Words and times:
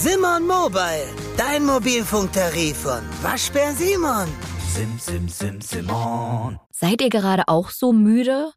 Simon 0.00 0.46
Mobile, 0.46 1.08
dein 1.36 1.66
Mobilfunktarif 1.66 2.76
von 2.76 3.00
Waschbär 3.20 3.72
Simon. 3.72 4.28
Sim, 4.68 4.96
sim, 4.96 5.28
sim, 5.28 5.60
Simon. 5.60 6.60
Seid 6.70 7.02
ihr 7.02 7.08
gerade 7.08 7.48
auch 7.48 7.70
so 7.70 7.92
müde? 7.92 8.52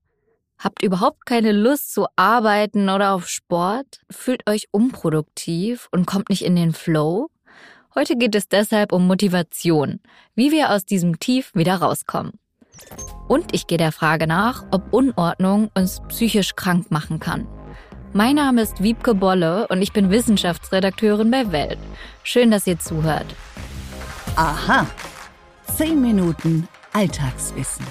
Habt 0.59 0.83
überhaupt 0.83 1.25
keine 1.25 1.51
Lust 1.51 1.95
zu 1.95 2.05
arbeiten 2.15 2.89
oder 2.89 3.13
auf 3.13 3.27
Sport? 3.27 4.01
Fühlt 4.11 4.47
euch 4.47 4.67
unproduktiv 4.69 5.87
und 5.91 6.05
kommt 6.05 6.29
nicht 6.29 6.45
in 6.45 6.55
den 6.55 6.73
Flow? 6.73 7.31
Heute 7.95 8.17
geht 8.17 8.35
es 8.35 8.47
deshalb 8.47 8.91
um 8.91 9.07
Motivation, 9.07 9.99
wie 10.35 10.51
wir 10.51 10.69
aus 10.69 10.85
diesem 10.85 11.17
Tief 11.17 11.55
wieder 11.55 11.77
rauskommen. 11.77 12.33
Und 13.27 13.55
ich 13.55 13.65
gehe 13.65 13.79
der 13.79 13.91
Frage 13.91 14.27
nach, 14.27 14.63
ob 14.69 14.93
Unordnung 14.93 15.71
uns 15.73 16.01
psychisch 16.07 16.55
krank 16.55 16.91
machen 16.91 17.19
kann. 17.19 17.47
Mein 18.13 18.35
Name 18.35 18.61
ist 18.61 18.83
Wiebke 18.83 19.15
Bolle 19.15 19.67
und 19.69 19.81
ich 19.81 19.93
bin 19.93 20.09
Wissenschaftsredakteurin 20.09 21.31
bei 21.31 21.49
Welt. 21.53 21.77
Schön, 22.23 22.51
dass 22.51 22.67
ihr 22.67 22.77
zuhört. 22.77 23.27
Aha. 24.35 24.85
Zehn 25.77 26.01
Minuten 26.01 26.67
Alltagswissen. 26.91 27.85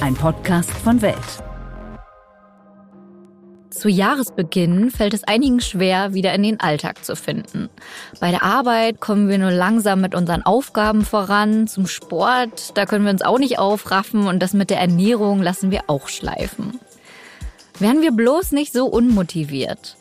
Ein 0.00 0.14
Podcast 0.14 0.70
von 0.70 1.02
Welt. 1.02 1.42
Zu 3.70 3.88
Jahresbeginn 3.88 4.92
fällt 4.92 5.14
es 5.14 5.24
einigen 5.24 5.60
schwer, 5.60 6.14
wieder 6.14 6.32
in 6.34 6.44
den 6.44 6.60
Alltag 6.60 7.04
zu 7.04 7.16
finden. 7.16 7.68
Bei 8.20 8.30
der 8.30 8.44
Arbeit 8.44 9.00
kommen 9.00 9.28
wir 9.28 9.38
nur 9.38 9.50
langsam 9.50 10.00
mit 10.00 10.14
unseren 10.14 10.42
Aufgaben 10.42 11.04
voran. 11.04 11.66
Zum 11.66 11.88
Sport, 11.88 12.76
da 12.78 12.86
können 12.86 13.04
wir 13.04 13.12
uns 13.12 13.22
auch 13.22 13.40
nicht 13.40 13.58
aufraffen 13.58 14.28
und 14.28 14.40
das 14.40 14.52
mit 14.52 14.70
der 14.70 14.78
Ernährung 14.78 15.42
lassen 15.42 15.72
wir 15.72 15.82
auch 15.88 16.06
schleifen. 16.06 16.78
Wären 17.80 18.02
wir 18.02 18.10
bloß 18.10 18.52
nicht 18.52 18.72
so 18.72 18.86
unmotiviert. 18.86 19.96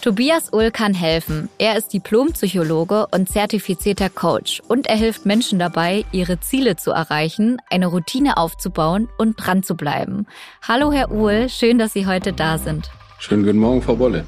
Tobias 0.00 0.52
Ull 0.52 0.70
kann 0.70 0.94
helfen. 0.94 1.48
Er 1.58 1.76
ist 1.76 1.92
Diplompsychologe 1.92 3.08
und 3.10 3.28
zertifizierter 3.28 4.10
Coach 4.10 4.62
und 4.68 4.86
er 4.86 4.94
hilft 4.94 5.26
Menschen 5.26 5.58
dabei, 5.58 6.04
ihre 6.12 6.38
Ziele 6.38 6.76
zu 6.76 6.92
erreichen, 6.92 7.56
eine 7.68 7.88
Routine 7.88 8.36
aufzubauen 8.36 9.08
und 9.18 9.34
dran 9.34 9.64
zu 9.64 9.74
bleiben. 9.74 10.26
Hallo 10.62 10.92
Herr 10.92 11.10
Uhl, 11.10 11.48
schön, 11.48 11.78
dass 11.78 11.92
Sie 11.92 12.06
heute 12.06 12.32
da 12.32 12.58
sind. 12.58 12.90
Schönen 13.18 13.44
guten 13.44 13.58
Morgen, 13.58 13.82
Frau 13.82 13.96
Bolle. 13.96 14.24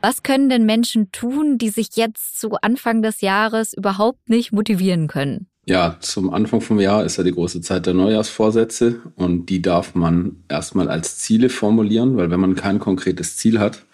Was 0.00 0.24
können 0.24 0.48
denn 0.48 0.66
Menschen 0.66 1.12
tun, 1.12 1.58
die 1.58 1.70
sich 1.70 1.90
jetzt 1.94 2.40
zu 2.40 2.52
Anfang 2.62 3.02
des 3.02 3.20
Jahres 3.20 3.74
überhaupt 3.74 4.28
nicht 4.28 4.50
motivieren 4.52 5.06
können? 5.06 5.47
Ja, 5.68 5.98
zum 6.00 6.32
Anfang 6.32 6.62
vom 6.62 6.80
Jahr 6.80 7.04
ist 7.04 7.18
ja 7.18 7.24
die 7.24 7.32
große 7.32 7.60
Zeit 7.60 7.84
der 7.84 7.92
Neujahrsvorsätze 7.92 9.02
und 9.16 9.50
die 9.50 9.60
darf 9.60 9.94
man 9.94 10.36
erstmal 10.48 10.88
als 10.88 11.18
Ziele 11.18 11.50
formulieren, 11.50 12.16
weil 12.16 12.30
wenn 12.30 12.40
man 12.40 12.54
kein 12.54 12.78
konkretes 12.78 13.36
Ziel 13.36 13.58
hat, 13.58 13.84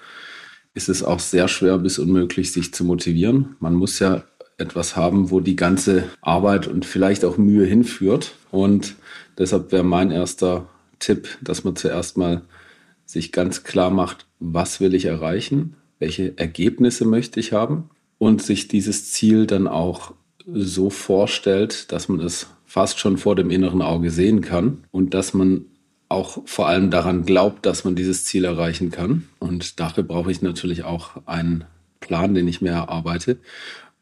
ist 0.75 0.89
es 0.89 1.03
auch 1.03 1.19
sehr 1.19 1.49
schwer 1.49 1.79
bis 1.79 1.99
unmöglich, 1.99 2.53
sich 2.53 2.73
zu 2.73 2.85
motivieren. 2.85 3.57
Man 3.59 3.75
muss 3.75 3.99
ja 3.99 4.23
etwas 4.57 4.95
haben, 4.95 5.33
wo 5.33 5.41
die 5.41 5.57
ganze 5.57 6.05
Arbeit 6.21 6.69
und 6.69 6.85
vielleicht 6.85 7.25
auch 7.25 7.39
Mühe 7.39 7.67
hinführt. 7.67 8.35
Und 8.53 8.95
deshalb 9.37 9.73
wäre 9.73 9.83
mein 9.83 10.13
erster 10.13 10.69
Tipp, 11.01 11.27
dass 11.43 11.65
man 11.65 11.75
zuerst 11.75 12.17
mal 12.17 12.43
sich 13.05 13.33
ganz 13.33 13.65
klar 13.65 13.91
macht, 13.91 14.27
was 14.39 14.79
will 14.79 14.95
ich 14.95 15.07
erreichen, 15.07 15.75
welche 15.99 16.39
Ergebnisse 16.39 17.05
möchte 17.05 17.41
ich 17.41 17.53
haben 17.53 17.91
und 18.19 18.43
sich 18.43 18.69
dieses 18.69 19.11
Ziel 19.11 19.49
dann 19.49 19.67
auch 19.67 20.15
so 20.47 20.91
vorstellt, 20.91 21.91
dass 21.93 22.09
man 22.09 22.21
es 22.21 22.49
fast 22.67 22.99
schon 22.99 23.19
vor 23.19 23.37
dem 23.37 23.51
inneren 23.51 23.83
Auge 23.83 24.11
sehen 24.11 24.41
kann 24.41 24.85
und 24.91 25.15
dass 25.15 25.35
man 25.35 25.67
auch 26.09 26.39
vor 26.45 26.69
allem 26.69 26.91
daran 26.91 27.25
glaubt, 27.25 27.67
dass 27.67 27.85
man 27.85 27.95
dieses 27.95 28.25
Ziel 28.25 28.45
erreichen 28.45 28.91
kann. 28.91 29.29
Und 29.39 29.81
dafür 29.81 30.05
brauche 30.05 30.31
ich 30.31 30.43
natürlich 30.43 30.85
auch 30.85 31.27
einen 31.27 31.65
Plan, 32.01 32.35
den 32.35 32.47
ich 32.47 32.61
mir 32.61 32.73
erarbeite. 32.73 33.39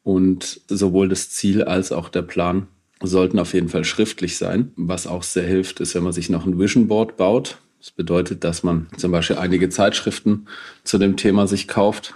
Und 0.03 0.61
sowohl 0.69 1.09
das 1.09 1.31
Ziel 1.31 1.63
als 1.63 1.93
auch 1.93 2.09
der 2.09 2.23
Plan 2.23 2.67
sollten 3.01 3.39
auf 3.39 3.55
jeden 3.55 3.69
Fall 3.69 3.85
schriftlich 3.85 4.37
sein. 4.37 4.73
Was 4.77 5.07
auch 5.07 5.23
sehr 5.23 5.47
hilft, 5.47 5.81
ist, 5.81 5.95
wenn 5.95 6.03
man 6.03 6.13
sich 6.13 6.29
noch 6.29 6.45
ein 6.45 6.59
Vision 6.59 6.89
Board 6.89 7.17
baut. 7.17 7.59
Das 7.79 7.91
bedeutet, 7.91 8.45
dass 8.45 8.63
man 8.63 8.89
zum 8.97 9.11
Beispiel 9.13 9.37
einige 9.37 9.69
Zeitschriften 9.69 10.47
zu 10.85 10.99
dem 10.99 11.17
Thema 11.17 11.47
sich 11.47 11.67
kauft, 11.67 12.15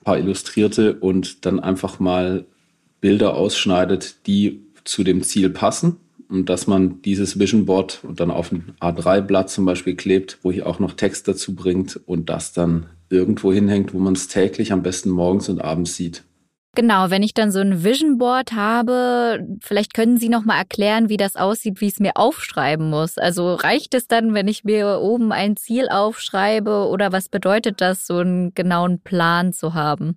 ein 0.00 0.04
paar 0.04 0.18
Illustrierte 0.18 0.94
und 0.94 1.46
dann 1.46 1.60
einfach 1.60 2.00
mal 2.00 2.44
Bilder 3.04 3.34
ausschneidet, 3.34 4.26
die 4.26 4.62
zu 4.84 5.04
dem 5.04 5.22
Ziel 5.22 5.50
passen 5.50 5.98
und 6.30 6.48
dass 6.48 6.66
man 6.66 7.02
dieses 7.02 7.38
Vision 7.38 7.66
Board 7.66 8.00
und 8.02 8.18
dann 8.18 8.30
auf 8.30 8.50
ein 8.50 8.72
A3-Blatt 8.80 9.50
zum 9.50 9.66
Beispiel 9.66 9.94
klebt, 9.94 10.38
wo 10.40 10.50
ich 10.50 10.62
auch 10.62 10.78
noch 10.78 10.94
Text 10.94 11.28
dazu 11.28 11.54
bringt 11.54 12.00
und 12.06 12.30
das 12.30 12.54
dann 12.54 12.86
irgendwo 13.10 13.52
hinhängt, 13.52 13.92
wo 13.92 13.98
man 13.98 14.14
es 14.14 14.28
täglich 14.28 14.72
am 14.72 14.82
besten 14.82 15.10
morgens 15.10 15.50
und 15.50 15.60
abends 15.60 15.96
sieht. 15.96 16.24
Genau, 16.76 17.10
wenn 17.10 17.22
ich 17.22 17.34
dann 17.34 17.52
so 17.52 17.60
ein 17.60 17.84
Vision 17.84 18.16
Board 18.16 18.54
habe, 18.54 19.46
vielleicht 19.60 19.92
können 19.92 20.16
Sie 20.16 20.30
noch 20.30 20.46
mal 20.46 20.56
erklären, 20.56 21.10
wie 21.10 21.18
das 21.18 21.36
aussieht, 21.36 21.82
wie 21.82 21.88
ich 21.88 21.92
es 21.92 22.00
mir 22.00 22.12
aufschreiben 22.14 22.88
muss. 22.88 23.18
Also 23.18 23.52
reicht 23.52 23.92
es 23.92 24.08
dann, 24.08 24.32
wenn 24.32 24.48
ich 24.48 24.64
mir 24.64 25.00
oben 25.02 25.30
ein 25.30 25.58
Ziel 25.58 25.90
aufschreibe 25.90 26.88
oder 26.88 27.12
was 27.12 27.28
bedeutet 27.28 27.82
das, 27.82 28.06
so 28.06 28.16
einen 28.16 28.54
genauen 28.54 29.00
Plan 29.00 29.52
zu 29.52 29.74
haben? 29.74 30.16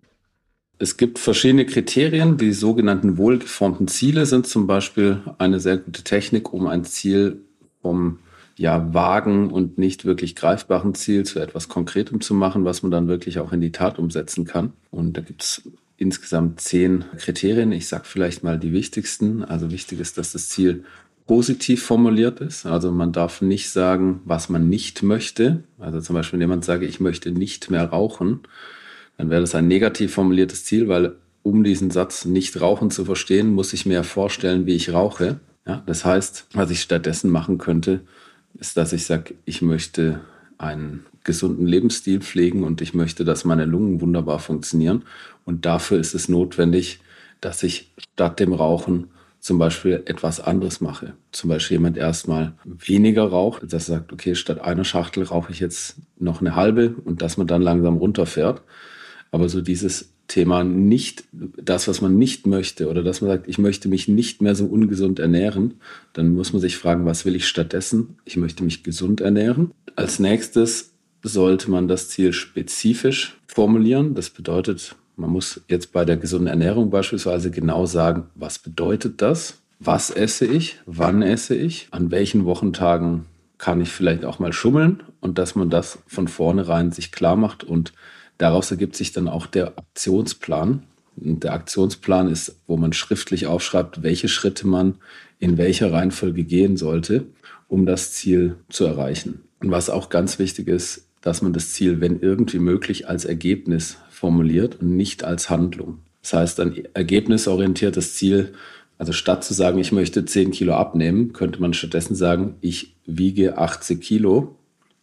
Es 0.80 0.98
gibt 0.98 1.18
verschiedene 1.18 1.66
Kriterien. 1.66 2.38
Die 2.38 2.54
sogenannten 2.54 3.18
wohlgeformten 3.18 3.88
Ziele 3.88 4.26
sind 4.26 4.46
zum 4.46 4.68
Beispiel 4.68 5.22
eine 5.40 5.60
sehr 5.60 5.78
gute 5.78 6.04
Technik, 6.04 6.54
um 6.54 6.68
ein 6.68 6.84
Ziel 6.86 7.42
vom 7.82 8.20
ja, 8.58 8.94
vagen 8.94 9.52
und 9.52 9.78
nicht 9.78 10.06
wirklich 10.06 10.36
greifbaren 10.36 10.96
Ziel 10.96 11.24
zu 11.26 11.40
etwas 11.40 11.68
Konkretem 11.68 12.22
zu 12.22 12.34
machen, 12.34 12.66
was 12.66 12.82
man 12.84 12.92
dann 12.92 13.08
wirklich 13.08 13.40
auch 13.40 13.52
in 13.52 13.62
die 13.62 13.72
Tat 13.72 14.00
umsetzen 14.00 14.46
kann. 14.46 14.74
Und 14.92 15.18
da 15.18 15.22
gibt 15.22 15.44
es 15.44 15.62
insgesamt 15.98 16.62
zehn 16.62 17.06
Kriterien. 17.18 17.72
Ich 17.72 17.88
sage 17.88 18.06
vielleicht 18.06 18.44
mal 18.44 18.60
die 18.60 18.72
wichtigsten. 18.72 19.44
Also 19.44 19.72
wichtig 19.72 20.00
ist, 20.00 20.18
dass 20.18 20.32
das 20.32 20.50
Ziel 20.50 20.84
positiv 21.26 21.84
formuliert 21.84 22.40
ist. 22.40 22.66
Also 22.66 22.92
man 22.92 23.12
darf 23.12 23.42
nicht 23.42 23.70
sagen, 23.70 24.22
was 24.26 24.48
man 24.50 24.70
nicht 24.70 25.04
möchte. 25.04 25.64
Also 25.80 26.02
zum 26.02 26.16
Beispiel, 26.16 26.38
wenn 26.38 26.48
jemand 26.48 26.66
sage, 26.66 26.86
ich 26.86 27.00
möchte 27.00 27.32
nicht 27.32 27.70
mehr 27.70 27.86
rauchen, 27.86 28.42
dann 29.18 29.30
wäre 29.30 29.42
das 29.42 29.56
ein 29.56 29.68
negativ 29.68 30.14
formuliertes 30.14 30.66
Ziel, 30.66 30.88
weil 30.88 31.16
um 31.44 31.64
diesen 31.64 31.92
Satz 31.92 32.26
nicht 32.26 32.60
rauchen 32.62 32.92
zu 32.92 33.06
verstehen, 33.06 33.54
muss 33.54 33.74
ich 33.74 33.86
mir 33.86 34.04
vorstellen, 34.04 34.66
wie 34.66 34.76
ich 34.76 34.94
rauche. 34.94 35.40
Ja, 35.66 35.84
das 35.86 36.06
heißt, 36.06 36.48
was 36.54 36.72
ich 36.72 36.82
stattdessen 36.82 37.30
machen 37.30 37.58
könnte, 37.58 38.02
ist, 38.60 38.78
dass 38.78 38.94
ich 38.94 39.06
sage, 39.06 39.36
ich 39.46 39.62
möchte 39.62 40.22
einen 40.58 41.06
gesunden 41.24 41.68
Lebensstil 41.68 42.22
pflegen 42.22 42.64
und 42.64 42.82
ich 42.82 42.94
möchte, 42.94 43.26
dass 43.26 43.46
meine 43.46 43.66
Lungen 43.66 44.02
wunderbar 44.02 44.40
funktionieren. 44.40 45.04
Und 45.46 45.66
dafür 45.66 46.00
ist 46.00 46.16
es 46.16 46.30
notwendig, 46.30 47.00
dass 47.42 47.64
ich 47.64 47.92
statt 47.98 48.40
dem 48.40 48.54
Rauchen 48.54 49.08
zum 49.40 49.60
Beispiel 49.60 50.04
etwas 50.06 50.40
anderes 50.40 50.82
mache. 50.82 51.14
Zum 51.32 51.50
Beispiel 51.50 51.76
jemand 51.76 51.98
erstmal 51.98 52.54
weniger 52.66 53.24
raucht, 53.24 53.64
dass 53.64 53.90
er 53.90 53.98
sagt, 53.98 54.12
okay, 54.12 54.36
statt 54.36 54.60
einer 54.62 54.84
Schachtel 54.84 55.24
rauche 55.24 55.52
ich 55.52 55.60
jetzt 55.60 55.98
noch 56.18 56.42
eine 56.42 56.56
halbe 56.56 56.96
und 57.06 57.22
dass 57.22 57.38
man 57.38 57.48
dann 57.48 57.62
langsam 57.62 57.98
runterfährt. 57.98 58.62
Aber 59.32 59.50
so 59.50 59.62
dieses 59.62 60.14
Thema 60.28 60.64
nicht, 60.64 61.24
das, 61.32 61.88
was 61.88 62.02
man 62.02 62.18
nicht 62.18 62.48
möchte, 62.48 62.90
oder 62.90 63.02
dass 63.02 63.22
man 63.22 63.30
sagt, 63.30 63.48
ich 63.48 63.58
möchte 63.58 63.88
mich 63.88 64.08
nicht 64.08 64.42
mehr 64.42 64.56
so 64.56 64.66
ungesund 64.66 65.20
ernähren, 65.20 65.76
dann 66.14 66.34
muss 66.34 66.52
man 66.54 66.62
sich 66.62 66.78
fragen, 66.78 67.06
was 67.06 67.26
will 67.26 67.36
ich 67.36 67.48
stattdessen? 67.48 68.18
Ich 68.26 68.38
möchte 68.38 68.64
mich 68.64 68.84
gesund 68.84 69.22
ernähren. 69.22 69.72
Als 69.96 70.20
nächstes 70.20 70.92
sollte 71.24 71.72
man 71.72 71.88
das 71.88 72.10
Ziel 72.10 72.34
spezifisch 72.34 73.38
formulieren. 73.48 74.16
Das 74.16 74.30
bedeutet, 74.30 74.96
man 75.16 75.30
muss 75.30 75.62
jetzt 75.68 75.94
bei 75.94 76.06
der 76.06 76.18
gesunden 76.18 76.48
Ernährung 76.48 76.90
beispielsweise 76.90 77.50
genau 77.50 77.86
sagen, 77.86 78.26
was 78.36 78.60
bedeutet 78.60 79.22
das? 79.22 79.60
Was 79.80 80.10
esse 80.10 80.46
ich? 80.46 80.80
Wann 80.86 81.22
esse 81.22 81.56
ich? 81.56 81.88
An 81.92 82.12
welchen 82.12 82.46
Wochentagen 82.46 83.26
kann 83.58 83.82
ich 83.82 83.90
vielleicht 83.90 84.26
auch 84.26 84.40
mal 84.40 84.54
schummeln? 84.54 85.04
Und 85.20 85.38
dass 85.38 85.56
man 85.56 85.70
das 85.70 86.00
von 86.08 86.28
vornherein 86.28 86.92
sich 86.92 87.12
klar 87.12 87.36
macht 87.36 87.64
und 87.64 87.94
Daraus 88.38 88.72
ergibt 88.72 88.96
sich 88.96 89.12
dann 89.12 89.28
auch 89.28 89.48
der 89.48 89.78
Aktionsplan. 89.78 90.84
Und 91.16 91.44
der 91.44 91.54
Aktionsplan 91.54 92.30
ist, 92.30 92.56
wo 92.68 92.78
man 92.78 92.94
schriftlich 92.94 93.48
aufschreibt, 93.48 94.04
welche 94.04 94.28
Schritte 94.28 94.68
man 94.68 94.96
in 95.40 95.58
welcher 95.58 95.92
Reihenfolge 95.92 96.44
gehen 96.44 96.78
sollte, 96.78 97.26
um 97.68 97.86
das 97.86 98.14
Ziel 98.14 98.58
zu 98.70 98.86
erreichen. 98.86 99.42
Und 99.60 99.72
was 99.72 99.90
auch 99.90 100.10
ganz 100.10 100.40
wichtig 100.40 100.68
ist, 100.68 101.08
dass 101.22 101.42
man 101.42 101.54
das 101.54 101.74
Ziel, 101.74 102.00
wenn 102.00 102.20
irgendwie 102.20 102.60
möglich, 102.60 103.10
als 103.10 103.26
Ergebnis 103.26 103.98
formuliert 104.10 104.80
und 104.82 104.96
nicht 104.96 105.24
als 105.24 105.50
Handlung. 105.50 106.00
Das 106.22 106.34
heißt, 106.34 106.60
ein 106.60 106.84
ergebnisorientiertes 106.94 108.16
Ziel, 108.16 108.54
also 108.98 109.14
statt 109.14 109.44
zu 109.44 109.54
sagen, 109.54 109.80
ich 109.80 109.92
möchte 109.92 110.26
10 110.26 110.52
Kilo 110.52 110.74
abnehmen, 110.74 111.34
könnte 111.34 111.62
man 111.62 111.74
stattdessen 111.74 112.16
sagen, 112.16 112.56
ich 112.62 112.96
wiege 113.06 113.58
80 113.58 114.02
Kilo 114.02 114.56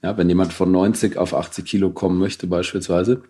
ja, 0.04 0.18
wenn 0.18 0.28
jemand 0.28 0.52
von 0.52 0.70
90 0.70 1.16
auf 1.16 1.32
80 1.32 1.64
Kilo 1.64 1.88
kommen 1.88 2.18
möchte 2.18 2.46
beispielsweise, 2.46 3.22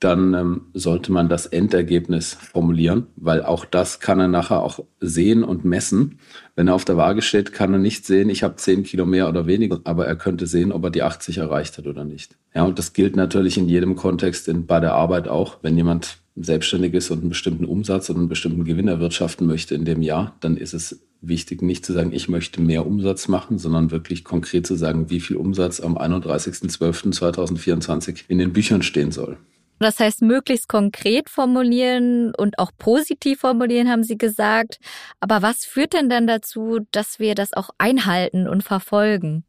dann 0.00 0.34
ähm, 0.34 0.62
sollte 0.74 1.12
man 1.12 1.28
das 1.28 1.46
Endergebnis 1.46 2.34
formulieren, 2.34 3.06
weil 3.14 3.44
auch 3.44 3.64
das 3.64 4.00
kann 4.00 4.18
er 4.18 4.26
nachher 4.26 4.60
auch 4.60 4.80
sehen 4.98 5.44
und 5.44 5.64
messen. 5.64 6.18
Wenn 6.56 6.66
er 6.66 6.74
auf 6.74 6.84
der 6.84 6.96
Waage 6.96 7.22
steht, 7.22 7.52
kann 7.52 7.74
er 7.74 7.78
nicht 7.78 8.06
sehen, 8.06 8.28
ich 8.28 8.42
habe 8.42 8.56
10 8.56 8.82
Kilo 8.82 9.06
mehr 9.06 9.28
oder 9.28 9.46
weniger, 9.46 9.80
aber 9.84 10.06
er 10.06 10.16
könnte 10.16 10.48
sehen, 10.48 10.72
ob 10.72 10.82
er 10.82 10.90
die 10.90 11.02
80 11.02 11.38
erreicht 11.38 11.78
hat 11.78 11.86
oder 11.86 12.04
nicht. 12.04 12.36
Ja, 12.54 12.64
und 12.64 12.78
das 12.78 12.92
gilt 12.92 13.14
natürlich 13.14 13.56
in 13.56 13.68
jedem 13.68 13.94
Kontext 13.94 14.48
in, 14.48 14.66
bei 14.66 14.80
der 14.80 14.94
Arbeit 14.94 15.28
auch. 15.28 15.58
Wenn 15.62 15.76
jemand 15.76 16.18
selbstständig 16.36 16.94
ist 16.94 17.10
und 17.10 17.20
einen 17.20 17.28
bestimmten 17.28 17.64
Umsatz 17.64 18.10
und 18.10 18.16
einen 18.16 18.28
bestimmten 18.28 18.64
Gewinn 18.64 18.88
erwirtschaften 18.88 19.46
möchte 19.46 19.74
in 19.74 19.84
dem 19.84 20.02
Jahr, 20.02 20.36
dann 20.40 20.56
ist 20.56 20.74
es 20.74 21.00
wichtig, 21.20 21.62
nicht 21.62 21.84
zu 21.84 21.92
sagen, 21.92 22.12
ich 22.12 22.28
möchte 22.28 22.60
mehr 22.60 22.86
Umsatz 22.86 23.28
machen, 23.28 23.58
sondern 23.58 23.90
wirklich 23.90 24.24
konkret 24.24 24.66
zu 24.66 24.76
sagen, 24.76 25.10
wie 25.10 25.20
viel 25.20 25.36
Umsatz 25.36 25.80
am 25.80 25.98
31.12.2024 25.98 28.24
in 28.28 28.38
den 28.38 28.52
Büchern 28.52 28.82
stehen 28.82 29.12
soll. 29.12 29.38
Das 29.80 29.98
heißt, 29.98 30.20
möglichst 30.20 30.68
konkret 30.68 31.30
formulieren 31.30 32.34
und 32.34 32.58
auch 32.58 32.70
positiv 32.76 33.40
formulieren, 33.40 33.88
haben 33.88 34.04
Sie 34.04 34.18
gesagt. 34.18 34.78
Aber 35.20 35.40
was 35.40 35.64
führt 35.64 35.94
denn 35.94 36.10
dann 36.10 36.26
dazu, 36.26 36.80
dass 36.92 37.18
wir 37.18 37.34
das 37.34 37.54
auch 37.54 37.70
einhalten 37.78 38.46
und 38.46 38.62
verfolgen? 38.62 39.44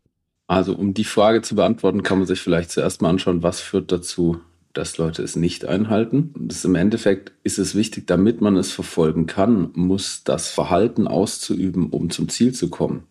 Also, 0.48 0.74
um 0.74 0.94
die 0.94 1.04
Frage 1.04 1.42
zu 1.42 1.56
beantworten, 1.56 2.04
kann 2.04 2.18
man 2.18 2.28
sich 2.28 2.40
vielleicht 2.40 2.72
zuerst 2.72 3.02
mal 3.02 3.10
anschauen, 3.10 3.44
was 3.44 3.60
führt 3.60 3.92
dazu, 3.92 4.40
dass 4.74 4.98
Leute 4.98 5.24
es 5.24 5.36
nicht 5.36 5.66
einhalten. 5.66 6.34
Das 6.38 6.66
Im 6.66 6.76
Endeffekt 6.76 7.34
ist 7.44 7.60
es 7.60 7.76
wichtig, 7.76 8.08
damit 8.08 8.42
man 8.42 8.56
es 8.56 8.72
verfolgen 8.72 9.26
kann, 9.26 9.70
muss 9.74 10.24
das 10.24 10.50
Verhalten 10.50 11.08
auszuüben, 11.08 11.90
um 11.90 12.10
zum 12.10 12.30
Ziel 12.30 12.54
zu 12.54 12.70
kommen, 12.70 13.04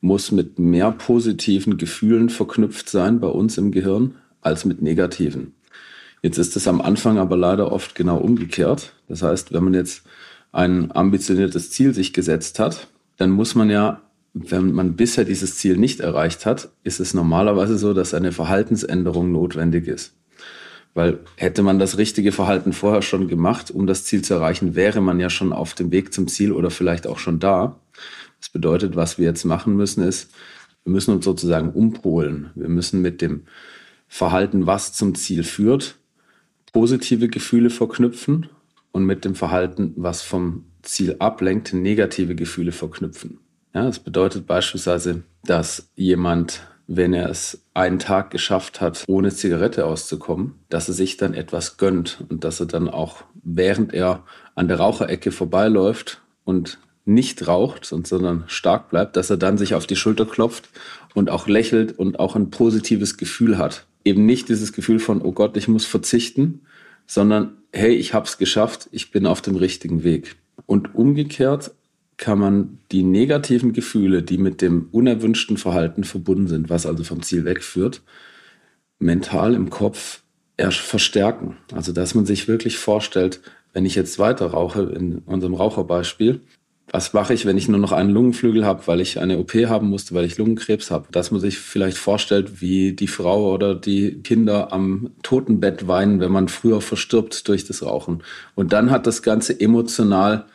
muss 0.00 0.32
mit 0.32 0.58
mehr 0.58 0.92
positiven 0.92 1.76
Gefühlen 1.76 2.28
verknüpft 2.28 2.88
sein 2.88 3.20
bei 3.20 3.28
uns 3.28 3.58
im 3.58 3.72
Gehirn 3.72 4.14
als 4.40 4.64
mit 4.64 4.82
negativen. 4.82 5.54
Jetzt 6.22 6.38
ist 6.38 6.56
es 6.56 6.68
am 6.68 6.80
Anfang 6.80 7.18
aber 7.18 7.36
leider 7.36 7.72
oft 7.72 7.94
genau 7.94 8.18
umgekehrt. 8.18 8.92
Das 9.08 9.22
heißt, 9.22 9.52
wenn 9.52 9.64
man 9.64 9.74
jetzt 9.74 10.02
ein 10.52 10.94
ambitioniertes 10.94 11.70
Ziel 11.70 11.94
sich 11.94 12.12
gesetzt 12.12 12.58
hat, 12.58 12.88
dann 13.16 13.30
muss 13.30 13.54
man 13.54 13.70
ja, 13.70 14.02
wenn 14.32 14.72
man 14.72 14.96
bisher 14.96 15.24
dieses 15.24 15.56
Ziel 15.56 15.76
nicht 15.76 16.00
erreicht 16.00 16.46
hat, 16.46 16.70
ist 16.84 17.00
es 17.00 17.14
normalerweise 17.14 17.78
so, 17.78 17.94
dass 17.94 18.14
eine 18.14 18.32
Verhaltensänderung 18.32 19.32
notwendig 19.32 19.86
ist. 19.88 20.14
Weil 20.94 21.20
hätte 21.36 21.62
man 21.62 21.78
das 21.78 21.98
richtige 21.98 22.32
Verhalten 22.32 22.72
vorher 22.72 23.02
schon 23.02 23.28
gemacht, 23.28 23.70
um 23.70 23.86
das 23.86 24.04
Ziel 24.04 24.22
zu 24.22 24.34
erreichen, 24.34 24.74
wäre 24.74 25.00
man 25.00 25.20
ja 25.20 25.30
schon 25.30 25.52
auf 25.52 25.74
dem 25.74 25.92
Weg 25.92 26.12
zum 26.12 26.26
Ziel 26.26 26.52
oder 26.52 26.70
vielleicht 26.70 27.06
auch 27.06 27.18
schon 27.18 27.38
da. 27.38 27.78
Das 28.40 28.48
bedeutet, 28.48 28.96
was 28.96 29.18
wir 29.18 29.26
jetzt 29.26 29.44
machen 29.44 29.76
müssen, 29.76 30.02
ist, 30.02 30.32
wir 30.84 30.92
müssen 30.92 31.14
uns 31.14 31.24
sozusagen 31.24 31.70
umpolen. 31.70 32.50
Wir 32.54 32.68
müssen 32.68 33.02
mit 33.02 33.20
dem 33.20 33.42
Verhalten, 34.08 34.66
was 34.66 34.92
zum 34.92 35.14
Ziel 35.14 35.44
führt, 35.44 35.96
positive 36.72 37.28
Gefühle 37.28 37.70
verknüpfen 37.70 38.48
und 38.92 39.04
mit 39.04 39.24
dem 39.24 39.34
Verhalten, 39.34 39.92
was 39.96 40.22
vom 40.22 40.64
Ziel 40.82 41.16
ablenkt, 41.18 41.72
negative 41.72 42.34
Gefühle 42.34 42.72
verknüpfen. 42.72 43.38
Ja, 43.74 43.84
das 43.84 44.00
bedeutet 44.00 44.46
beispielsweise, 44.46 45.22
dass 45.44 45.90
jemand, 45.94 46.66
wenn 46.92 47.14
er 47.14 47.30
es 47.30 47.62
einen 47.72 47.98
Tag 47.98 48.30
geschafft 48.30 48.80
hat, 48.80 49.04
ohne 49.06 49.30
Zigarette 49.30 49.86
auszukommen, 49.86 50.54
dass 50.68 50.88
er 50.88 50.94
sich 50.94 51.16
dann 51.16 51.34
etwas 51.34 51.76
gönnt 51.76 52.24
und 52.28 52.44
dass 52.44 52.60
er 52.60 52.66
dann 52.66 52.88
auch, 52.88 53.24
während 53.42 53.94
er 53.94 54.24
an 54.54 54.68
der 54.68 54.78
Raucherecke 54.78 55.32
vorbeiläuft 55.32 56.20
und 56.44 56.78
nicht 57.04 57.48
raucht, 57.48 57.84
sondern 57.84 58.44
stark 58.46 58.90
bleibt, 58.90 59.16
dass 59.16 59.30
er 59.30 59.36
dann 59.36 59.56
sich 59.56 59.74
auf 59.74 59.86
die 59.86 59.96
Schulter 59.96 60.26
klopft 60.26 60.68
und 61.14 61.30
auch 61.30 61.46
lächelt 61.48 61.98
und 61.98 62.18
auch 62.18 62.36
ein 62.36 62.50
positives 62.50 63.16
Gefühl 63.16 63.56
hat 63.56 63.86
eben 64.04 64.26
nicht 64.26 64.48
dieses 64.48 64.72
Gefühl 64.72 64.98
von, 64.98 65.22
oh 65.22 65.32
Gott, 65.32 65.56
ich 65.56 65.68
muss 65.68 65.86
verzichten, 65.86 66.62
sondern 67.06 67.56
hey, 67.72 67.94
ich 67.94 68.14
habe 68.14 68.26
es 68.26 68.38
geschafft, 68.38 68.88
ich 68.92 69.10
bin 69.10 69.26
auf 69.26 69.42
dem 69.42 69.56
richtigen 69.56 70.02
Weg. 70.02 70.36
Und 70.66 70.94
umgekehrt 70.94 71.72
kann 72.20 72.38
man 72.38 72.78
die 72.92 73.02
negativen 73.02 73.72
Gefühle, 73.72 74.22
die 74.22 74.36
mit 74.36 74.60
dem 74.60 74.88
unerwünschten 74.92 75.56
Verhalten 75.56 76.04
verbunden 76.04 76.48
sind, 76.48 76.68
was 76.68 76.84
also 76.84 77.02
vom 77.02 77.22
Ziel 77.22 77.46
wegführt, 77.46 78.02
mental 78.98 79.54
im 79.54 79.70
Kopf 79.70 80.22
erst 80.58 80.80
verstärken. 80.80 81.56
Also 81.72 81.92
dass 81.92 82.14
man 82.14 82.26
sich 82.26 82.46
wirklich 82.46 82.76
vorstellt, 82.76 83.40
wenn 83.72 83.86
ich 83.86 83.94
jetzt 83.94 84.18
weiter 84.18 84.48
rauche, 84.48 84.82
in 84.82 85.20
unserem 85.20 85.54
Raucherbeispiel, 85.54 86.40
was 86.92 87.14
mache 87.14 87.32
ich, 87.32 87.46
wenn 87.46 87.56
ich 87.56 87.68
nur 87.68 87.78
noch 87.78 87.92
einen 87.92 88.10
Lungenflügel 88.10 88.66
habe, 88.66 88.86
weil 88.86 89.00
ich 89.00 89.18
eine 89.18 89.38
OP 89.38 89.54
haben 89.54 89.88
musste, 89.88 90.14
weil 90.14 90.26
ich 90.26 90.36
Lungenkrebs 90.36 90.90
habe? 90.90 91.06
Dass 91.12 91.30
man 91.30 91.40
sich 91.40 91.58
vielleicht 91.58 91.96
vorstellt, 91.96 92.60
wie 92.60 92.92
die 92.92 93.06
Frau 93.06 93.50
oder 93.54 93.74
die 93.74 94.20
Kinder 94.22 94.72
am 94.72 95.10
Totenbett 95.22 95.88
weinen, 95.88 96.20
wenn 96.20 96.32
man 96.32 96.48
früher 96.48 96.82
verstirbt 96.82 97.48
durch 97.48 97.64
das 97.64 97.82
Rauchen. 97.82 98.24
Und 98.56 98.74
dann 98.74 98.90
hat 98.90 99.06
das 99.06 99.22
Ganze 99.22 99.58
emotional 99.58 100.46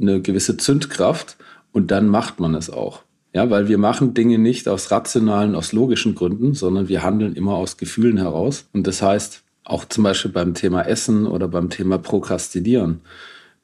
eine 0.00 0.20
gewisse 0.20 0.56
Zündkraft 0.56 1.36
und 1.72 1.90
dann 1.90 2.08
macht 2.08 2.40
man 2.40 2.54
es 2.54 2.70
auch. 2.70 3.02
Ja, 3.32 3.50
weil 3.50 3.68
wir 3.68 3.76
machen 3.76 4.14
Dinge 4.14 4.38
nicht 4.38 4.66
aus 4.66 4.90
rationalen, 4.90 5.54
aus 5.54 5.72
logischen 5.72 6.14
Gründen, 6.14 6.54
sondern 6.54 6.88
wir 6.88 7.02
handeln 7.02 7.34
immer 7.34 7.54
aus 7.54 7.76
Gefühlen 7.76 8.16
heraus. 8.16 8.66
Und 8.72 8.86
das 8.86 9.02
heißt, 9.02 9.42
auch 9.64 9.84
zum 9.84 10.04
Beispiel 10.04 10.30
beim 10.30 10.54
Thema 10.54 10.82
Essen 10.82 11.26
oder 11.26 11.48
beim 11.48 11.68
Thema 11.68 11.98
Prokrastinieren 11.98 13.00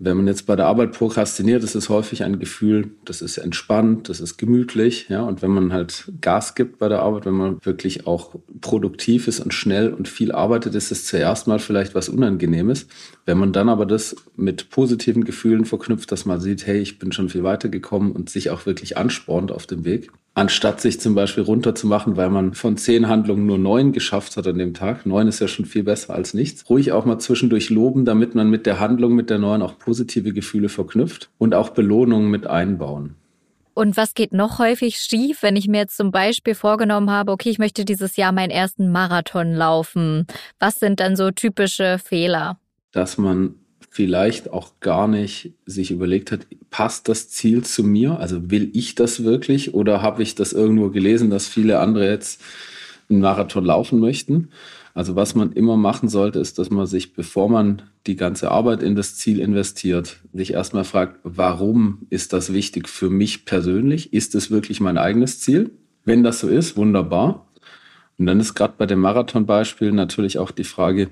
wenn 0.05 0.17
man 0.17 0.27
jetzt 0.27 0.47
bei 0.47 0.57
der 0.57 0.67
Arbeit 0.67 0.93
prokrastiniert, 0.93 1.63
ist 1.63 1.77
es 1.77 1.89
häufig 1.89 2.25
ein 2.25 2.41
Gefühl, 2.41 2.91
das 3.05 3.23
ist 3.23 3.39
entspannt, 3.39 4.09
das 4.09 4.21
ist 4.21 4.37
gemütlich, 4.37 5.07
ja. 5.09 5.23
Und 5.23 5.43
wenn 5.43 5.53
man 5.53 5.73
halt 5.73 6.11
Gas 6.21 6.57
gibt 6.57 6.81
bei 6.81 6.89
der 6.89 7.03
Arbeit, 7.03 7.25
wenn 7.25 7.35
man 7.35 7.65
wirklich 7.65 8.05
auch 8.07 8.35
produktiv 8.61 9.29
ist 9.29 9.39
und 9.39 9.55
schnell 9.55 9.93
und 9.93 10.09
viel 10.09 10.33
arbeitet, 10.33 10.75
ist 10.75 10.91
es 10.91 11.07
zuerst 11.07 11.47
mal 11.47 11.61
vielleicht 11.61 11.95
was 11.95 12.09
Unangenehmes. 12.09 12.89
Wenn 13.27 13.39
man 13.39 13.53
dann 13.53 13.69
aber 13.69 13.87
das 13.87 14.17
mit 14.35 14.71
positiven 14.71 15.23
Gefühlen 15.23 15.65
verknüpft, 15.65 16.11
dass 16.11 16.27
man 16.27 16.41
sieht, 16.41 16.67
hey, 16.67 16.79
ich 16.79 16.99
bin 16.99 17.13
schon 17.13 17.29
viel 17.29 17.45
weiter 17.45 17.69
gekommen 17.69 18.11
und 18.11 18.29
sich 18.29 18.51
auch 18.51 18.67
wirklich 18.67 18.97
anspornt 18.97 19.53
auf 19.53 19.67
dem 19.67 19.85
Weg, 19.85 20.11
anstatt 20.35 20.81
sich 20.81 21.01
zum 21.01 21.15
Beispiel 21.15 21.43
runterzumachen, 21.43 22.17
weil 22.17 22.31
man 22.31 22.55
von 22.55 22.77
zehn 22.77 23.09
Handlungen 23.09 23.47
nur 23.47 23.59
neun 23.59 23.93
geschafft 23.93 24.37
hat 24.37 24.47
an 24.47 24.59
dem 24.59 24.75
Tag. 24.75 25.05
Neun 25.05 25.29
ist 25.29 25.41
ja 25.41 25.49
schon 25.49 25.67
viel 25.67 25.83
besser 25.83 26.15
als 26.15 26.35
nichts. 26.35 26.69
Ruhig 26.71 26.93
auch 26.93 27.05
mal 27.05 27.19
zwischendurch 27.19 27.71
loben, 27.71 28.05
damit 28.05 28.35
man 28.35 28.49
mit 28.49 28.67
der 28.67 28.81
Handlung, 28.81 29.15
mit 29.15 29.31
der 29.31 29.39
neuen 29.39 29.63
auch 29.63 29.79
positive 29.79 30.33
Gefühle 30.33 30.69
verknüpft 30.69 31.31
und 31.39 31.55
auch 31.55 31.71
Belohnungen 31.71 32.31
mit 32.31 32.47
einbauen. 32.47 33.17
Und 33.75 33.97
was 33.97 34.15
geht 34.15 34.33
noch 34.33 34.59
häufig 34.59 34.97
schief, 34.97 35.43
wenn 35.43 35.57
ich 35.57 35.67
mir 35.67 35.79
jetzt 35.79 35.97
zum 35.97 36.11
Beispiel 36.11 36.55
vorgenommen 36.55 37.11
habe, 37.11 37.33
okay, 37.33 37.49
ich 37.49 37.59
möchte 37.59 37.85
dieses 37.85 38.17
Jahr 38.17 38.33
meinen 38.33 38.51
ersten 38.51 38.93
Marathon 38.93 39.55
laufen? 39.55 40.27
Was 40.59 40.75
sind 40.75 41.01
dann 41.01 41.17
so 41.17 41.31
typische 41.31 41.99
Fehler? 41.99 42.59
Dass 42.93 43.17
man 43.17 43.55
vielleicht 43.95 44.51
auch 44.51 44.81
gar 44.81 45.07
nicht 45.07 45.53
sich 45.67 45.91
überlegt 45.91 46.33
hat, 46.33 46.47
passt 46.71 47.11
das 47.11 47.29
Ziel 47.29 47.63
zu 47.63 47.85
mir? 47.85 48.19
Also 48.19 48.51
will 48.51 48.71
ich 48.73 48.95
das 48.95 49.23
wirklich 49.23 49.75
oder 49.75 50.01
habe 50.01 50.23
ich 50.23 50.35
das 50.35 50.55
irgendwo 50.55 50.89
gelesen, 50.89 51.29
dass 51.29 51.47
viele 51.47 51.79
andere 51.79 52.09
jetzt 52.09 52.41
einen 53.11 53.21
Marathon 53.21 53.67
laufen 53.67 54.01
möchten? 54.01 54.49
Also 54.95 55.15
was 55.15 55.35
man 55.35 55.53
immer 55.53 55.77
machen 55.77 56.09
sollte, 56.09 56.39
ist, 56.39 56.59
dass 56.59 56.71
man 56.71 56.87
sich, 56.87 57.13
bevor 57.13 57.51
man 57.51 57.83
die 58.07 58.17
ganze 58.17 58.51
Arbeit 58.51 58.83
in 58.83 58.97
das 58.97 59.17
Ziel 59.17 59.39
investiert, 59.39 60.21
sich 60.33 60.55
erstmal 60.55 60.85
fragt, 60.85 61.21
warum 61.23 62.07
ist 62.09 62.33
das 62.33 62.55
wichtig 62.55 62.89
für 62.89 63.11
mich 63.11 63.45
persönlich? 63.45 64.15
Ist 64.15 64.35
es 64.35 64.51
wirklich 64.51 64.81
mein 64.81 64.97
eigenes 64.97 65.41
Ziel? 65.41 65.71
Wenn 66.07 66.23
das 66.23 66.41
so 66.41 66.49
ist, 66.49 66.79
wunderbar. 66.79 67.47
Und 68.17 68.25
dann 68.25 68.41
ist 68.41 68.55
gerade 68.55 68.75
bei 68.79 68.87
dem 68.87 69.01
Marathon-Beispiel 69.01 69.93
natürlich 69.93 70.39
auch 70.39 70.51
die 70.51 70.65
Frage, 70.65 71.11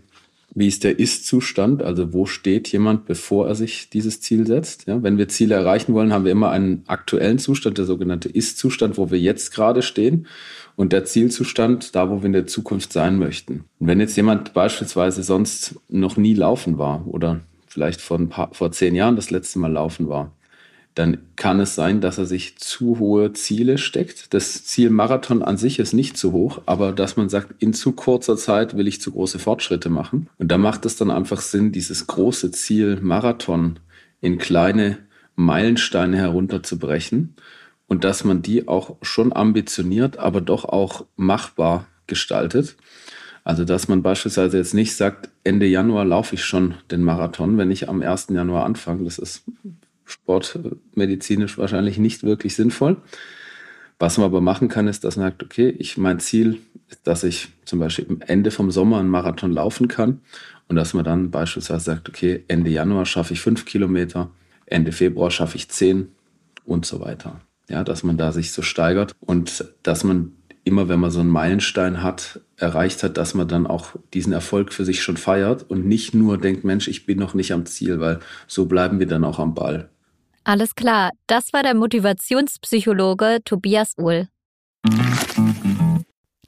wie 0.52 0.66
ist 0.66 0.83
der 0.85 0.99
Ist-Zustand? 0.99 1.83
Also 1.83 2.12
wo 2.12 2.26
steht 2.26 2.69
jemand, 2.69 3.07
bevor 3.07 3.47
er 3.47 3.54
sich 3.54 3.88
dieses 3.88 4.21
Ziel 4.21 4.47
setzt? 4.47 4.87
Ja, 4.87 5.02
wenn 5.02 5.16
wir 5.16 5.28
Ziele 5.28 5.54
erreichen 5.54 5.95
wollen, 5.95 6.12
haben 6.12 6.25
wir 6.25 6.33
immer 6.33 6.50
einen 6.50 6.83
aktuellen 6.87 7.38
Zustand, 7.38 7.78
der 7.78 7.85
sogenannte 7.85 8.28
Ist-Zustand, 8.28 8.99
wo 8.99 9.11
wir 9.11 9.19
jetzt 9.19 9.52
gerade 9.52 9.83
stehen 9.83 10.26
und 10.76 10.92
der 10.92 11.04
Zielzustand, 11.04 11.95
da 11.95 12.11
wo 12.11 12.23
wir 12.23 12.26
in 12.26 12.33
der 12.33 12.47
Zukunft 12.47 12.92
sein 12.92 13.19
möchten. 13.19 13.64
Und 13.78 13.87
wenn 13.87 14.00
jetzt 14.00 14.16
jemand 14.16 14.52
beispielsweise 14.52 15.23
sonst 15.23 15.76
noch 15.88 16.16
nie 16.16 16.35
laufen 16.35 16.78
war 16.78 17.07
oder 17.07 17.40
vielleicht 17.66 18.00
vor, 18.00 18.19
paar, 18.28 18.52
vor 18.52 18.73
zehn 18.73 18.95
Jahren 18.95 19.16
das 19.16 19.30
letzte 19.30 19.61
Mal 19.61 19.73
laufen 19.73 20.09
war, 20.09 20.33
dann 20.95 21.19
kann 21.37 21.61
es 21.61 21.75
sein, 21.75 22.01
dass 22.01 22.19
er 22.19 22.27
sich 22.27 22.59
zu 22.59 22.99
hohe 22.99 23.33
Ziele 23.33 23.79
steckt. 23.79 24.35
Das 24.35 24.65
Ziel 24.65 24.91
Marathon 24.91 25.43
an 25.43 25.57
sich 25.57 25.79
ist 25.79 25.93
nicht 25.93 26.17
zu 26.17 26.33
hoch, 26.33 26.63
aber 26.67 26.93
dass 26.93 27.17
man 27.17 27.29
sagt, 27.29 27.63
in 27.63 27.73
zu 27.73 27.93
kurzer 27.93 28.37
Zeit 28.37 28.77
will 28.77 28.89
ich 28.89 29.01
zu 29.01 29.13
große 29.13 29.39
Fortschritte 29.39 29.89
machen. 29.89 30.29
Und 30.39 30.51
da 30.51 30.59
macht 30.59 30.85
es 30.87 30.97
dann 30.97 31.11
einfach 31.11 31.41
Sinn, 31.41 31.73
dieses 31.73 32.07
große 32.07 32.51
Ziel 32.51 32.99
Marathon 33.01 33.79
in 34.21 34.39
kleine 34.39 34.99
Meilensteine 35.37 36.19
herunterzubrechen 36.19 37.35
und 37.87 38.05
dass 38.05 38.25
man 38.25 38.43
die 38.43 38.69
auch 38.69 38.97
schon 39.03 39.33
ambitioniert, 39.33 40.19
aber 40.19 40.41
doch 40.41 40.65
auch 40.65 41.07
machbar 41.17 41.87
gestaltet. 42.07 42.77
Also, 43.43 43.65
dass 43.65 43.89
man 43.89 44.03
beispielsweise 44.03 44.59
jetzt 44.59 44.75
nicht 44.75 44.95
sagt, 44.95 45.31
Ende 45.45 45.67
Januar 45.67 46.05
laufe 46.05 46.35
ich 46.35 46.45
schon 46.45 46.75
den 46.91 47.03
Marathon, 47.03 47.57
wenn 47.59 47.71
ich 47.71 47.89
am 47.89 48.03
1. 48.03 48.29
Januar 48.31 48.67
anfange. 48.67 49.05
Das 49.05 49.19
ist 49.19 49.45
sportmedizinisch 50.11 51.59
wahrscheinlich 51.59 51.99
nicht 51.99 52.23
wirklich 52.23 52.55
sinnvoll. 52.55 52.97
Was 53.99 54.17
man 54.17 54.25
aber 54.25 54.40
machen 54.40 54.69
kann, 54.69 54.88
ist, 54.88 55.05
dass 55.05 55.17
man 55.17 55.26
sagt, 55.26 55.43
okay, 55.43 55.75
ich, 55.79 55.99
mein 55.99 56.21
Ziel 56.21 56.59
ist, 56.88 57.07
dass 57.07 57.23
ich 57.23 57.49
zum 57.64 57.79
Beispiel 57.79 58.07
am 58.09 58.21
Ende 58.23 58.50
vom 58.50 58.71
Sommer 58.71 58.99
einen 58.99 59.11
Marathon 59.11 59.52
laufen 59.52 59.88
kann. 59.88 60.21
Und 60.69 60.76
dass 60.76 60.95
man 60.95 61.05
dann 61.05 61.31
beispielsweise 61.31 61.85
sagt, 61.85 62.09
okay, 62.09 62.45
Ende 62.49 62.71
Januar 62.71 63.05
schaffe 63.05 63.35
ich 63.35 63.40
fünf 63.40 63.64
Kilometer, 63.64 64.31
Ende 64.67 64.93
Februar 64.93 65.31
schaffe 65.31 65.57
ich 65.57 65.69
zehn 65.69 66.09
und 66.64 66.87
so 66.87 67.00
weiter. 67.00 67.40
Ja, 67.69 67.85
dass 67.85 68.02
man 68.02 68.17
da 68.17 68.33
sich 68.33 68.52
so 68.52 68.62
steigert 68.62 69.14
und 69.21 69.64
dass 69.83 70.02
man 70.05 70.33
immer, 70.64 70.88
wenn 70.88 71.00
man 71.00 71.11
so 71.11 71.21
einen 71.21 71.29
Meilenstein 71.29 72.02
hat, 72.02 72.40
erreicht 72.57 73.02
hat, 73.02 73.17
dass 73.17 73.35
man 73.35 73.49
dann 73.49 73.67
auch 73.67 73.97
diesen 74.14 74.33
Erfolg 74.33 74.73
für 74.73 74.85
sich 74.85 75.02
schon 75.02 75.17
feiert 75.17 75.69
und 75.69 75.87
nicht 75.87 76.14
nur 76.14 76.38
denkt, 76.38 76.64
Mensch, 76.64 76.88
ich 76.88 77.07
bin 77.07 77.19
noch 77.19 77.35
nicht 77.35 77.52
am 77.52 77.67
Ziel, 77.67 78.00
weil 78.00 78.21
so 78.47 78.67
bleiben 78.67 78.99
wir 78.99 79.07
dann 79.07 79.25
auch 79.25 79.38
am 79.38 79.55
Ball. 79.55 79.90
Alles 80.45 80.75
klar, 80.75 81.11
das 81.27 81.53
war 81.53 81.63
der 81.63 81.75
Motivationspsychologe 81.75 83.41
Tobias 83.45 83.95
Uhl. 83.99 84.29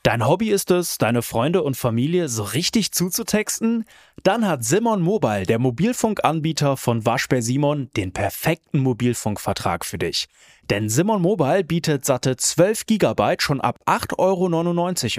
Dein 0.03 0.27
Hobby 0.27 0.51
ist 0.51 0.73
es, 0.73 0.99
deine 0.99 1.23
Freunde 1.23 1.63
und 1.63 1.77
Familie 1.77 2.29
so 2.29 2.43
richtig 2.43 2.91
zuzutexten? 2.91 3.85
Dann 4.25 4.49
hat 4.49 4.65
Simon 4.65 5.01
Mobile, 5.01 5.47
der 5.47 5.61
Mobilfunkanbieter 5.61 6.77
von 6.77 7.07
Waschbär 7.07 7.41
Simon, 7.41 7.89
den 7.97 8.13
perfekten 8.13 8.81
Mobilfunkvertrag 8.81 9.85
für 9.85 9.99
dich. 9.99 10.27
Denn 10.73 10.89
Simon 10.89 11.21
Mobile 11.21 11.65
bietet 11.65 12.07
satte 12.07 12.35
12 12.35 12.87
GB 12.87 13.35
schon 13.41 13.61
ab 13.61 13.79
8,99 13.85 14.17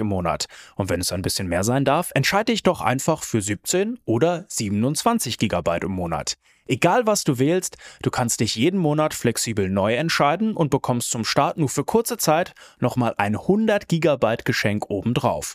im 0.00 0.06
Monat. 0.08 0.46
Und 0.74 0.90
wenn 0.90 1.00
es 1.00 1.12
ein 1.12 1.22
bisschen 1.22 1.46
mehr 1.46 1.62
sein 1.62 1.84
darf, 1.84 2.10
entscheide 2.16 2.50
dich 2.50 2.64
doch 2.64 2.80
einfach 2.80 3.22
für 3.22 3.40
17 3.40 4.00
oder 4.04 4.46
27 4.48 5.38
GB 5.38 5.78
im 5.82 5.92
Monat. 5.92 6.38
Egal 6.66 7.06
was 7.06 7.22
du 7.22 7.38
wählst, 7.38 7.76
du 8.02 8.10
kannst 8.10 8.40
dich 8.40 8.56
jeden 8.56 8.80
Monat 8.80 9.14
flexibel 9.14 9.70
neu 9.70 9.94
entscheiden 9.94 10.56
und 10.56 10.70
bekommst 10.70 11.10
zum 11.10 11.24
Start 11.24 11.56
nur 11.56 11.68
für 11.68 11.84
kurze 11.84 12.16
Zeit 12.16 12.54
nochmal 12.80 13.14
ein 13.18 13.36
100 13.36 13.86
GB 13.86 14.38
Geschenk 14.44 14.90
obendrauf. 14.90 15.54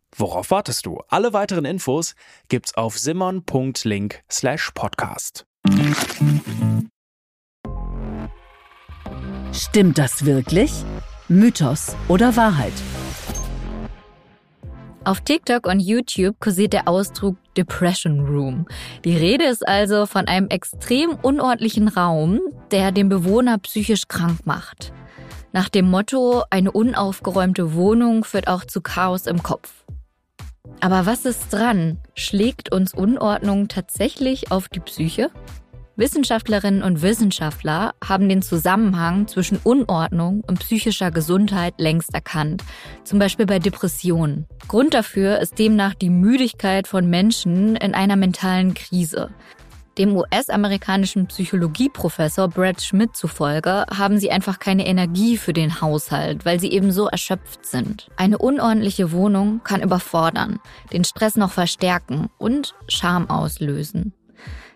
worauf 0.15 0.51
wartest 0.51 0.85
du? 0.85 0.99
Alle 1.07 1.33
weiteren 1.33 1.65
Infos 1.65 2.15
gibt's 2.49 2.75
auf 2.75 2.97
simmern.link 2.97 4.23
slash 4.31 4.71
podcast. 4.73 5.45
Stimmt 9.53 9.97
das 9.97 10.25
wirklich? 10.25 10.71
Mythos 11.27 11.95
oder 12.07 12.35
Wahrheit? 12.35 12.73
Auf 15.03 15.21
TikTok 15.21 15.65
und 15.65 15.79
YouTube 15.79 16.39
kursiert 16.39 16.73
der 16.73 16.87
Ausdruck 16.87 17.35
Depression 17.57 18.19
Room. 18.19 18.67
Die 19.03 19.17
Rede 19.17 19.45
ist 19.45 19.67
also 19.67 20.05
von 20.05 20.27
einem 20.27 20.47
extrem 20.49 21.15
unordentlichen 21.15 21.87
Raum, 21.87 22.39
der 22.69 22.91
den 22.91 23.09
Bewohner 23.09 23.57
psychisch 23.57 24.07
krank 24.07 24.45
macht. 24.45 24.93
Nach 25.53 25.69
dem 25.69 25.89
Motto, 25.89 26.43
eine 26.51 26.71
unaufgeräumte 26.71 27.73
Wohnung 27.73 28.23
führt 28.23 28.47
auch 28.47 28.63
zu 28.63 28.81
Chaos 28.81 29.25
im 29.25 29.41
Kopf. 29.41 29.73
Aber 30.83 31.05
was 31.05 31.25
ist 31.25 31.53
dran? 31.53 31.99
Schlägt 32.15 32.71
uns 32.71 32.95
Unordnung 32.95 33.67
tatsächlich 33.67 34.51
auf 34.51 34.67
die 34.67 34.79
Psyche? 34.79 35.29
Wissenschaftlerinnen 35.95 36.81
und 36.81 37.03
Wissenschaftler 37.03 37.93
haben 38.03 38.27
den 38.27 38.41
Zusammenhang 38.41 39.27
zwischen 39.27 39.59
Unordnung 39.63 40.43
und 40.47 40.59
psychischer 40.59 41.11
Gesundheit 41.11 41.75
längst 41.77 42.15
erkannt, 42.15 42.63
zum 43.03 43.19
Beispiel 43.19 43.45
bei 43.45 43.59
Depressionen. 43.59 44.47
Grund 44.67 44.95
dafür 44.95 45.37
ist 45.39 45.59
demnach 45.59 45.93
die 45.93 46.09
Müdigkeit 46.09 46.87
von 46.87 47.07
Menschen 47.07 47.75
in 47.75 47.93
einer 47.93 48.15
mentalen 48.15 48.73
Krise. 48.73 49.29
Dem 49.97 50.15
US-amerikanischen 50.15 51.27
Psychologieprofessor 51.27 52.47
Brad 52.47 52.81
Schmidt 52.81 53.15
zufolge 53.15 53.85
haben 53.93 54.19
sie 54.19 54.31
einfach 54.31 54.59
keine 54.59 54.85
Energie 54.87 55.37
für 55.37 55.51
den 55.51 55.81
Haushalt, 55.81 56.45
weil 56.45 56.61
sie 56.61 56.71
eben 56.71 56.93
so 56.93 57.07
erschöpft 57.07 57.65
sind. 57.65 58.07
Eine 58.15 58.37
unordentliche 58.37 59.11
Wohnung 59.11 59.61
kann 59.65 59.81
überfordern, 59.81 60.59
den 60.93 61.03
Stress 61.03 61.35
noch 61.35 61.51
verstärken 61.51 62.29
und 62.37 62.73
Scham 62.87 63.29
auslösen. 63.29 64.13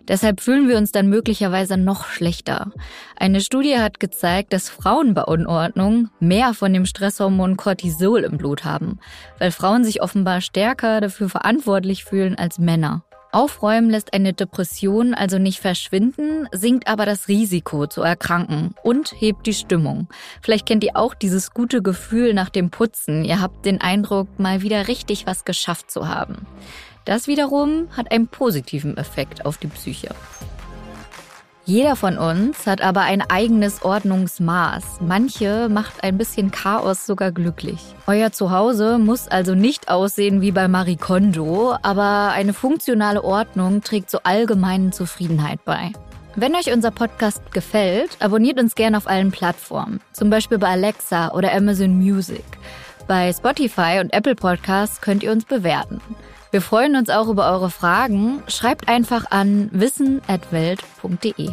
Deshalb 0.08 0.42
fühlen 0.42 0.68
wir 0.68 0.78
uns 0.78 0.92
dann 0.92 1.08
möglicherweise 1.08 1.78
noch 1.78 2.06
schlechter. 2.06 2.72
Eine 3.16 3.42
Studie 3.42 3.78
hat 3.80 4.00
gezeigt, 4.02 4.54
dass 4.54 4.70
Frauen 4.70 5.14
bei 5.14 5.24
Unordnung 5.24 6.10
mehr 6.20 6.54
von 6.54 6.74
dem 6.74 6.86
Stresshormon 6.86 7.58
Cortisol 7.58 8.24
im 8.24 8.38
Blut 8.38 8.66
haben, 8.66 9.00
weil 9.40 9.52
Frauen 9.52 9.84
sich 9.84 10.02
offenbar 10.02 10.42
stärker 10.42 11.02
dafür 11.02 11.30
verantwortlich 11.30 12.04
fühlen 12.04 12.36
als 12.36 12.60
Männer. 12.60 13.05
Aufräumen 13.36 13.90
lässt 13.90 14.14
eine 14.14 14.32
Depression 14.32 15.14
also 15.14 15.40
nicht 15.40 15.60
verschwinden, 15.60 16.48
sinkt 16.54 16.88
aber 16.88 17.06
das 17.06 17.28
Risiko 17.28 17.86
zu 17.86 18.02
erkranken 18.02 18.74
und 18.82 19.14
hebt 19.20 19.46
die 19.46 19.54
Stimmung. 19.54 20.08
Vielleicht 20.42 20.66
kennt 20.66 20.86
ihr 20.86 20.96
auch 20.96 21.14
dieses 21.14 21.52
gute 21.52 21.82
Gefühl 21.82 22.34
nach 22.34 22.48
dem 22.48 22.70
Putzen. 22.70 23.26
Ihr 23.26 23.42
habt 23.42 23.66
den 23.66 23.82
Eindruck, 23.82 24.40
mal 24.40 24.62
wieder 24.62 24.88
richtig 24.88 25.28
was 25.28 25.44
geschafft 25.44 25.92
zu 25.92 26.08
haben. 26.08 26.48
Das 27.04 27.28
wiederum 27.28 27.90
hat 27.92 28.10
einen 28.10 28.30
positiven 28.30 28.96
Effekt 28.96 29.46
auf 29.46 29.58
die 29.58 29.68
Psyche. 29.68 30.16
Jeder 31.68 31.96
von 31.96 32.20
uns 32.20 32.68
hat 32.68 32.82
aber 32.82 33.02
ein 33.02 33.24
eigenes 33.28 33.84
Ordnungsmaß. 33.84 35.00
Manche 35.02 35.68
macht 35.68 36.04
ein 36.04 36.16
bisschen 36.16 36.52
Chaos 36.52 37.08
sogar 37.08 37.32
glücklich. 37.32 37.80
Euer 38.06 38.32
Zuhause 38.32 39.00
muss 39.00 39.28
also 39.28 39.56
nicht 39.56 39.90
aussehen 39.90 40.42
wie 40.42 40.52
bei 40.52 40.68
Marie 40.68 40.96
Kondo, 40.96 41.76
aber 41.82 42.34
eine 42.34 42.54
funktionale 42.54 43.24
Ordnung 43.24 43.82
trägt 43.82 44.12
zur 44.12 44.28
allgemeinen 44.28 44.92
Zufriedenheit 44.92 45.66
bei. 45.66 45.92
Wenn 46.36 46.54
euch 46.54 46.72
unser 46.72 46.92
Podcast 46.92 47.52
gefällt, 47.52 48.16
abonniert 48.20 48.60
uns 48.60 48.76
gerne 48.76 48.98
auf 48.98 49.08
allen 49.08 49.32
Plattformen, 49.32 50.02
zum 50.14 50.30
Beispiel 50.30 50.60
bei 50.60 50.70
Alexa 50.70 51.32
oder 51.32 51.52
Amazon 51.52 51.98
Music. 51.98 52.46
Bei 53.08 53.34
Spotify 53.34 54.00
und 54.02 54.14
Apple 54.14 54.36
Podcasts 54.36 55.02
könnt 55.02 55.24
ihr 55.24 55.32
uns 55.32 55.46
bewerten. 55.46 56.00
Wir 56.56 56.62
freuen 56.62 56.96
uns 56.96 57.10
auch 57.10 57.28
über 57.28 57.52
eure 57.52 57.70
Fragen. 57.70 58.42
Schreibt 58.48 58.88
einfach 58.88 59.30
an 59.30 59.68
wissen.welt.de. 59.74 61.50